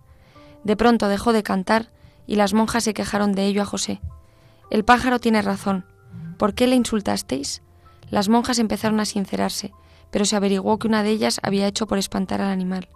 [0.63, 1.91] De pronto dejó de cantar
[2.27, 4.03] y las monjas se quejaron de ello a José.
[4.71, 5.87] El pájaro tiene razón.
[6.37, 7.63] ¿Por qué le insultasteis?
[8.11, 9.73] Las monjas empezaron a sincerarse,
[10.11, 12.91] pero se averiguó que una de ellas había hecho por espantar al animal.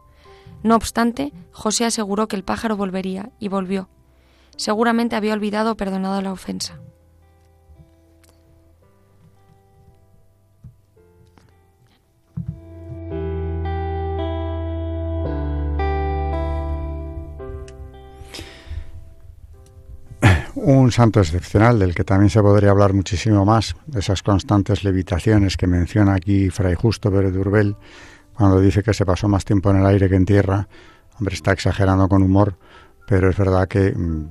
[0.62, 3.88] No obstante, José aseguró que el pájaro volvería, y volvió.
[4.56, 6.80] Seguramente había olvidado o perdonado la ofensa.
[20.54, 25.56] Un santo excepcional del que también se podría hablar muchísimo más, de esas constantes levitaciones
[25.56, 27.76] que menciona aquí Fray Justo Pérez Urbel,
[28.34, 30.68] cuando dice que se pasó más tiempo en el aire que en tierra.
[31.18, 32.58] Hombre, está exagerando con humor,
[33.06, 34.24] pero es verdad que mm,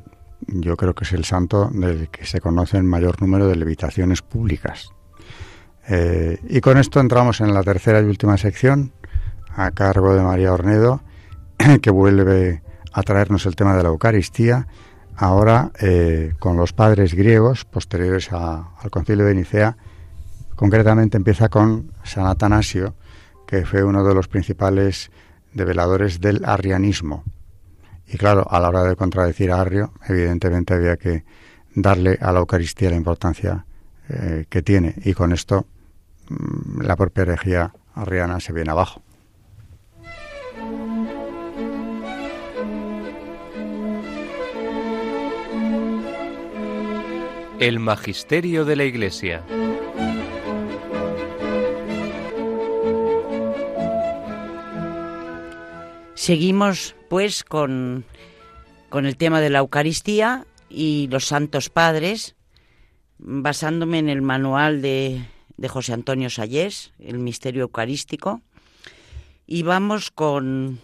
[0.48, 4.22] yo creo que es el santo del que se conoce el mayor número de levitaciones
[4.22, 4.90] públicas.
[5.88, 8.92] Eh, y con esto entramos en la tercera y última sección,
[9.56, 11.02] a cargo de María Ornedo,
[11.82, 14.68] que vuelve a traernos el tema de la Eucaristía
[15.20, 19.76] ahora eh, con los padres griegos posteriores al concilio de Nicea,
[20.56, 22.96] concretamente empieza con San Atanasio,
[23.46, 25.12] que fue uno de los principales
[25.54, 27.26] develadores del arrianismo.
[28.08, 31.26] Y claro, a la hora de contradecir a Arrio, evidentemente había que
[31.76, 33.66] darle a la Eucaristía la importancia
[34.08, 34.96] eh, que tiene.
[35.04, 35.66] Y con esto
[36.30, 39.04] mm, la propia herejía arriana se viene abajo.
[47.60, 49.44] El Magisterio de la Iglesia.
[56.14, 58.06] Seguimos pues con,
[58.88, 62.36] con el tema de la Eucaristía y los Santos Padres,
[63.18, 65.26] basándome en el manual de,
[65.58, 68.42] de José Antonio Sayés, el Misterio Eucarístico,
[69.46, 70.80] y vamos con,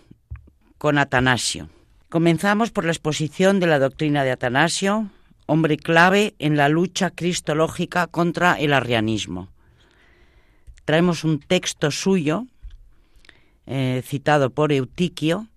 [0.78, 1.70] con Atanasio.
[2.10, 5.10] Comenzamos por la exposición de la doctrina de Atanasio,
[5.46, 9.50] hombre clave en la lucha cristológica contra el arrianismo.
[10.86, 12.46] Traemos un texto suyo,
[13.66, 15.48] eh, citado por Eutiquio,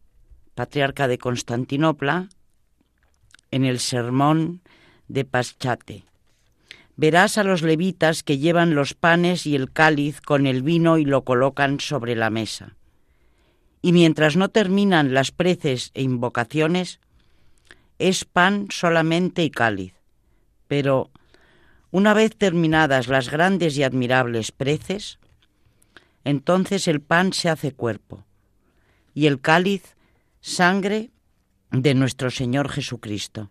[0.54, 2.28] patriarca de Constantinopla,
[3.50, 4.60] en el sermón
[5.08, 6.04] de Paschate.
[6.96, 11.04] Verás a los levitas que llevan los panes y el cáliz con el vino y
[11.04, 12.74] lo colocan sobre la mesa.
[13.80, 16.98] Y mientras no terminan las preces e invocaciones,
[17.98, 19.94] es pan solamente y cáliz.
[20.66, 21.10] Pero
[21.90, 25.18] una vez terminadas las grandes y admirables preces,
[26.24, 28.24] entonces el pan se hace cuerpo
[29.14, 29.96] y el cáliz
[30.40, 31.10] sangre
[31.70, 33.50] de nuestro Señor Jesucristo.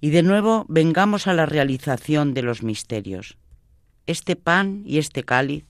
[0.00, 3.38] Y de nuevo vengamos a la realización de los misterios.
[4.06, 5.64] Este pan y este cáliz,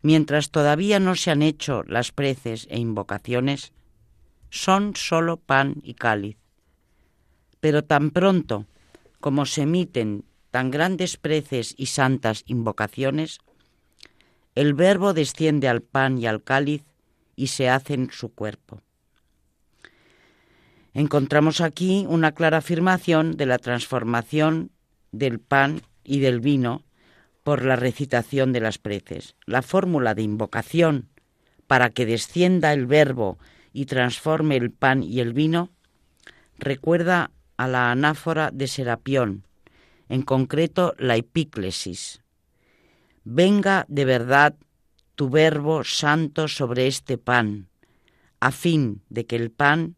[0.00, 3.72] mientras todavía no se han hecho las preces e invocaciones,
[4.50, 6.41] son solo pan y cáliz.
[7.62, 8.66] Pero tan pronto
[9.20, 13.38] como se emiten tan grandes preces y santas invocaciones,
[14.56, 16.82] el Verbo desciende al pan y al cáliz
[17.36, 18.82] y se hace en su cuerpo.
[20.92, 24.72] Encontramos aquí una clara afirmación de la transformación
[25.12, 26.82] del pan y del vino
[27.44, 29.36] por la recitación de las preces.
[29.46, 31.10] La fórmula de invocación
[31.68, 33.38] para que descienda el verbo
[33.72, 35.70] y transforme el pan y el vino
[36.58, 39.44] recuerda a la anáfora de Serapión,
[40.08, 42.22] en concreto la epíclesis.
[43.24, 44.54] Venga de verdad
[45.14, 47.68] tu verbo santo sobre este pan,
[48.40, 49.94] a fin de que el pan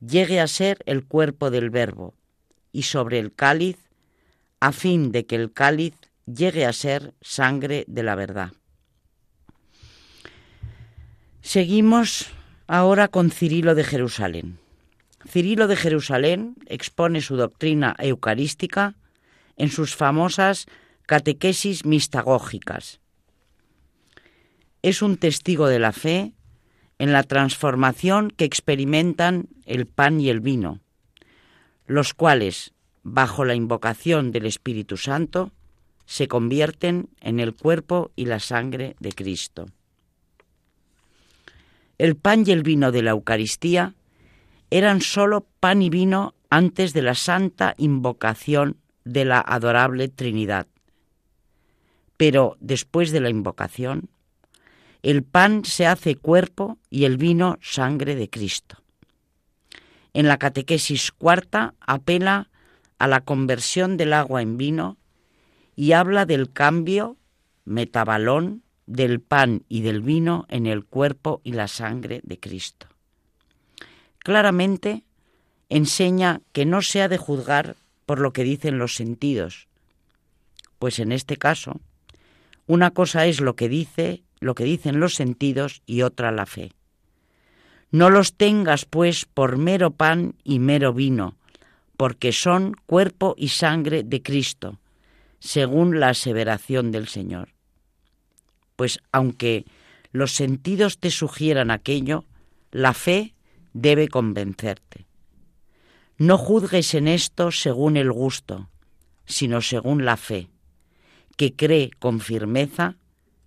[0.00, 2.14] llegue a ser el cuerpo del verbo,
[2.72, 3.78] y sobre el cáliz,
[4.60, 5.94] a fin de que el cáliz
[6.26, 8.52] llegue a ser sangre de la verdad.
[11.42, 12.28] Seguimos
[12.66, 14.58] ahora con Cirilo de Jerusalén.
[15.28, 18.94] Cirilo de Jerusalén expone su doctrina eucarística
[19.56, 20.66] en sus famosas
[21.06, 23.00] catequesis mistagógicas.
[24.82, 26.32] Es un testigo de la fe
[26.98, 30.80] en la transformación que experimentan el pan y el vino,
[31.86, 35.52] los cuales, bajo la invocación del Espíritu Santo,
[36.06, 39.66] se convierten en el cuerpo y la sangre de Cristo.
[41.98, 43.94] El pan y el vino de la Eucaristía
[44.70, 50.66] eran sólo pan y vino antes de la santa invocación de la adorable Trinidad.
[52.16, 54.10] Pero después de la invocación,
[55.02, 58.82] el pan se hace cuerpo y el vino sangre de Cristo.
[60.12, 62.50] En la catequesis cuarta apela
[62.98, 64.98] a la conversión del agua en vino
[65.74, 67.16] y habla del cambio
[67.64, 72.89] metabalón del pan y del vino en el cuerpo y la sangre de Cristo.
[74.20, 75.04] Claramente
[75.68, 79.68] enseña que no se ha de juzgar por lo que dicen los sentidos,
[80.78, 81.80] pues en este caso
[82.66, 86.72] una cosa es lo que dice lo que dicen los sentidos y otra la fe.
[87.90, 91.36] No los tengas, pues, por mero pan y mero vino,
[91.96, 94.78] porque son cuerpo y sangre de Cristo,
[95.38, 97.50] según la aseveración del Señor.
[98.76, 99.66] Pues aunque
[100.12, 102.24] los sentidos te sugieran aquello,
[102.70, 103.34] la fe
[103.72, 105.06] debe convencerte.
[106.18, 108.68] No juzgues en esto según el gusto,
[109.24, 110.50] sino según la fe,
[111.36, 112.96] que cree con firmeza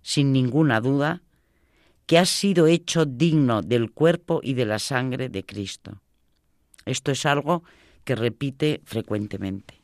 [0.02, 1.22] sin ninguna duda,
[2.06, 6.02] que has sido hecho digno del cuerpo y de la sangre de Cristo.
[6.84, 7.64] Esto es algo
[8.04, 9.82] que repite frecuentemente.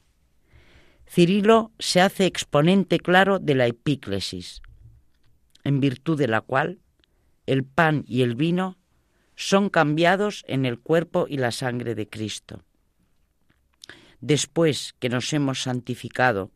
[1.08, 4.62] Cirilo se hace exponente claro de la epíclesis,
[5.64, 6.78] en virtud de la cual
[7.46, 8.76] el pan y el vino
[9.40, 12.62] son cambiados en el cuerpo y la sangre de Cristo.
[14.20, 16.50] Después que nos hemos santificado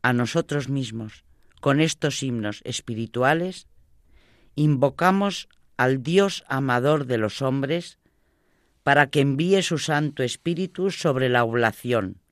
[0.00, 1.26] a nosotros mismos
[1.60, 3.68] con estos himnos espirituales,
[4.54, 7.98] invocamos al Dios amador de los hombres
[8.84, 12.22] para que envíe su Santo Espíritu sobre la oblación,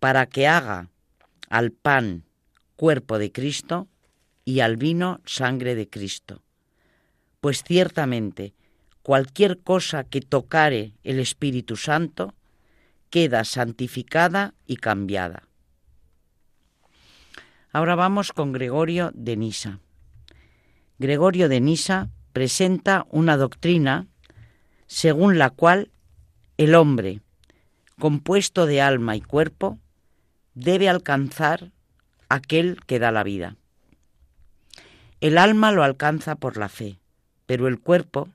[0.00, 0.90] para que haga
[1.48, 2.24] al pan
[2.74, 3.86] cuerpo de Cristo
[4.44, 6.42] y al vino sangre de Cristo.
[7.40, 8.52] Pues ciertamente
[9.02, 12.34] cualquier cosa que tocare el Espíritu Santo
[13.10, 15.44] queda santificada y cambiada.
[17.72, 19.80] Ahora vamos con Gregorio de Nisa.
[20.98, 24.06] Gregorio de Nisa presenta una doctrina
[24.86, 25.90] según la cual
[26.56, 27.20] el hombre,
[27.98, 29.78] compuesto de alma y cuerpo,
[30.54, 31.70] debe alcanzar
[32.28, 33.56] aquel que da la vida.
[35.20, 36.98] El alma lo alcanza por la fe,
[37.46, 38.28] pero el cuerpo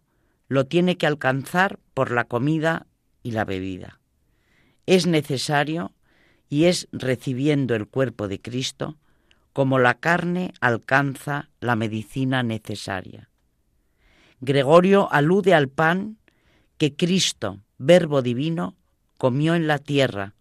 [0.48, 2.88] lo tiene que alcanzar por la comida
[3.24, 4.00] y la bebida.
[4.86, 5.94] Es necesario
[6.50, 8.98] y es recibiendo el cuerpo de Cristo
[9.54, 13.30] como la carne alcanza la medicina necesaria.
[14.42, 16.18] Gregorio alude al pan
[16.78, 18.76] que Cristo, Verbo Divino,
[19.18, 20.36] comió en la tierra,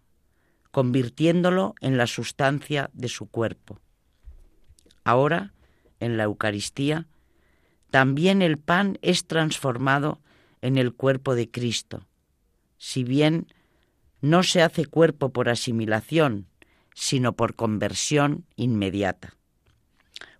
[0.71, 3.79] convirtiéndolo en la sustancia de su cuerpo.
[5.05, 5.53] Ahora,
[6.01, 7.07] en la Eucaristía,
[7.89, 10.19] también el pan es transformado
[10.61, 12.07] en el cuerpo de Cristo,
[12.77, 13.47] si bien
[14.21, 16.47] no se hace cuerpo por asimilación,
[16.93, 19.35] sino por conversión inmediata.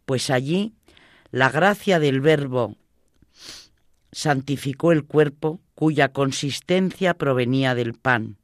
[0.05, 0.73] Pues allí
[1.31, 2.75] la gracia del Verbo
[4.11, 8.37] santificó el cuerpo cuya consistencia provenía del pan.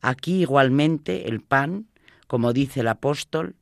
[0.00, 1.88] Aquí igualmente el pan,
[2.28, 3.56] como dice el apóstol,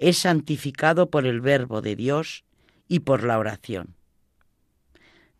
[0.00, 2.44] es santificado por el verbo de Dios
[2.88, 3.94] y por la oración,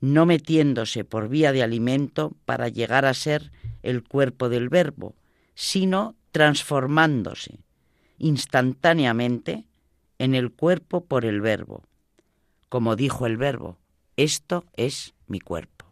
[0.01, 3.51] no metiéndose por vía de alimento para llegar a ser
[3.82, 5.14] el cuerpo del verbo,
[5.55, 7.59] sino transformándose
[8.18, 9.64] instantáneamente
[10.18, 11.84] en el cuerpo por el verbo.
[12.68, 13.78] Como dijo el verbo,
[14.16, 15.86] esto es mi cuerpo.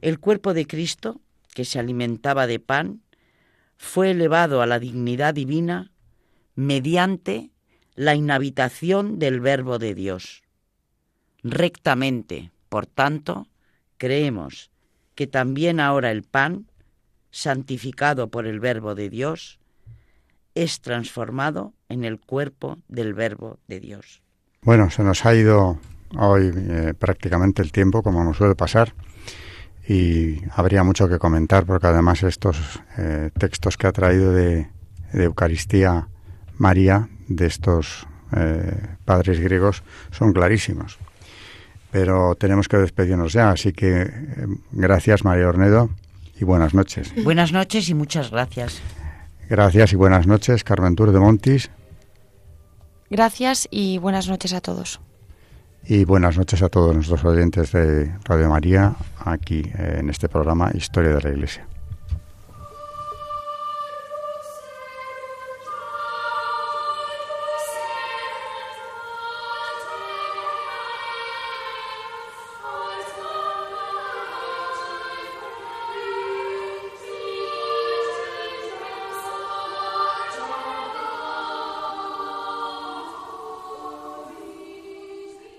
[0.00, 1.20] El cuerpo de Cristo,
[1.54, 3.02] que se alimentaba de pan,
[3.76, 5.90] fue elevado a la dignidad divina
[6.54, 7.50] mediante
[7.94, 10.42] la inhabitación del Verbo de Dios.
[11.42, 13.48] Rectamente, por tanto,
[13.98, 14.70] creemos
[15.14, 16.70] que también ahora el pan,
[17.30, 19.60] santificado por el Verbo de Dios,
[20.54, 24.22] es transformado en el cuerpo del Verbo de Dios.
[24.62, 25.80] Bueno, se nos ha ido
[26.16, 28.94] hoy eh, prácticamente el tiempo, como nos suele pasar,
[29.86, 34.70] y habría mucho que comentar, porque además estos eh, textos que ha traído de,
[35.12, 36.08] Eucaristía
[36.56, 40.98] María, de estos eh, padres griegos, son clarísimos.
[41.92, 44.10] Pero tenemos que despedirnos ya, así que
[44.72, 45.90] gracias María Ornedo
[46.40, 47.12] y buenas noches.
[47.24, 48.80] Buenas noches y muchas gracias.
[49.48, 51.70] Gracias y buenas noches, Carmen Tour de Montis.
[53.10, 55.00] Gracias y buenas noches a todos.
[55.84, 61.14] Y buenas noches a todos nuestros oyentes de Radio María, aquí en este programa Historia
[61.14, 61.66] de la Iglesia.